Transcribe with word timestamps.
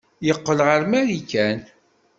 Yeqqel 0.27 0.59
ɣer 0.67 0.81
Marikan. 0.91 1.59